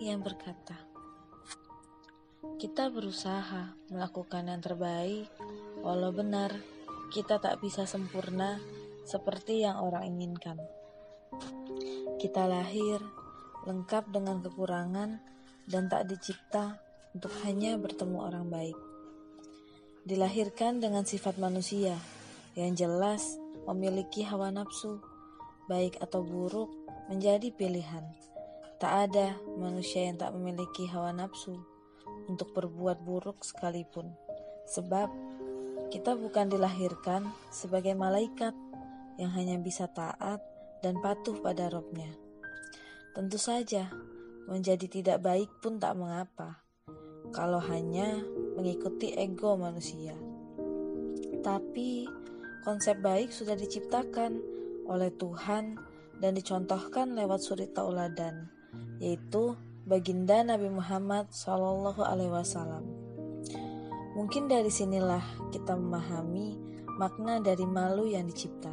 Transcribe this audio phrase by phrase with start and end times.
[0.00, 0.74] yang berkata,
[2.58, 5.28] "Kita berusaha melakukan yang terbaik,
[5.82, 6.54] walau benar
[7.14, 8.58] kita tak bisa sempurna
[9.04, 10.58] seperti yang orang inginkan.
[12.18, 12.98] Kita lahir
[13.68, 15.20] lengkap dengan kekurangan
[15.68, 16.80] dan tak dicipta
[17.14, 18.78] untuk hanya bertemu orang baik.
[20.04, 21.96] Dilahirkan dengan sifat manusia
[22.58, 25.00] yang jelas memiliki hawa nafsu,
[25.70, 26.68] baik atau buruk
[27.08, 28.04] menjadi pilihan.
[28.82, 31.56] Tak ada manusia yang tak memiliki hawa nafsu
[32.26, 34.10] untuk berbuat buruk sekalipun,
[34.66, 35.08] sebab
[35.94, 38.52] kita bukan dilahirkan sebagai malaikat
[39.20, 40.42] yang hanya bisa taat
[40.82, 42.10] dan patuh pada robnya.
[43.14, 43.94] Tentu saja,
[44.50, 46.58] menjadi tidak baik pun tak mengapa,
[47.30, 48.20] kalau hanya
[48.58, 50.18] mengikuti ego manusia.
[51.44, 52.10] Tapi,
[52.66, 54.40] konsep baik sudah diciptakan
[54.90, 55.78] oleh Tuhan
[56.18, 58.50] dan dicontohkan lewat suri tauladan,
[58.98, 62.84] yaitu baginda Nabi Muhammad Shallallahu Alaihi Wasallam.
[64.14, 66.54] Mungkin dari sinilah kita memahami
[66.94, 68.70] makna dari malu yang dicipta.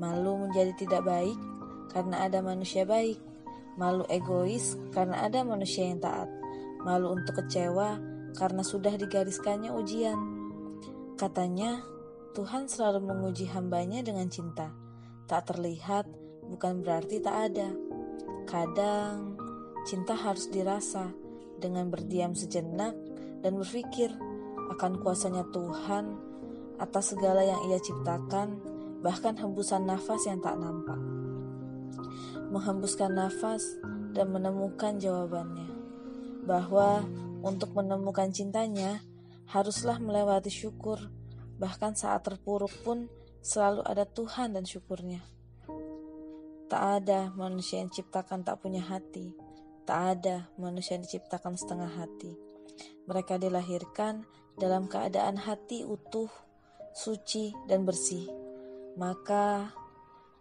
[0.00, 1.36] Malu menjadi tidak baik
[1.92, 3.20] karena ada manusia baik.
[3.76, 6.28] Malu egois karena ada manusia yang taat.
[6.80, 8.00] Malu untuk kecewa
[8.32, 10.18] karena sudah digariskannya ujian.
[11.20, 11.84] Katanya,
[12.32, 14.72] Tuhan selalu menguji hambanya dengan cinta.
[15.28, 16.08] Tak terlihat
[16.48, 17.68] bukan berarti tak ada.
[18.48, 19.36] Kadang,
[19.90, 21.10] cinta harus dirasa
[21.58, 22.94] dengan berdiam sejenak
[23.42, 24.14] dan berpikir
[24.70, 26.14] akan kuasanya Tuhan
[26.78, 28.62] atas segala yang ia ciptakan
[29.02, 31.00] bahkan hembusan nafas yang tak nampak.
[32.54, 33.66] Menghembuskan nafas
[34.14, 35.66] dan menemukan jawabannya.
[36.46, 37.02] Bahwa
[37.42, 39.02] untuk menemukan cintanya,
[39.50, 41.02] haruslah melewati syukur,
[41.58, 43.10] bahkan saat terpuruk pun
[43.42, 45.24] selalu ada Tuhan dan syukurnya.
[46.70, 49.34] Tak ada manusia yang ciptakan tak punya hati,
[49.90, 52.38] tak ada manusia yang diciptakan setengah hati.
[53.10, 54.22] Mereka dilahirkan
[54.54, 56.30] dalam keadaan hati utuh,
[56.94, 58.30] suci, dan bersih
[58.98, 59.70] maka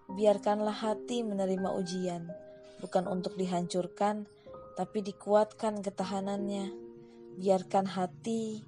[0.09, 2.27] biarkanlah hati menerima ujian,
[2.81, 4.25] bukan untuk dihancurkan,
[4.73, 6.73] tapi dikuatkan ketahanannya.
[7.39, 8.65] Biarkan hati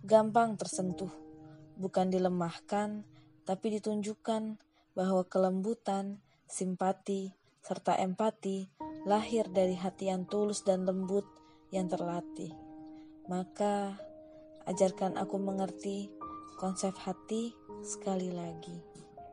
[0.00, 1.12] gampang tersentuh,
[1.76, 3.04] bukan dilemahkan,
[3.44, 4.56] tapi ditunjukkan
[4.96, 8.70] bahwa kelembutan, simpati, serta empati
[9.04, 11.28] lahir dari hati yang tulus dan lembut
[11.68, 12.52] yang terlatih.
[13.28, 13.96] Maka,
[14.64, 16.08] ajarkan aku mengerti
[16.56, 17.52] konsep hati
[17.84, 18.93] sekali lagi.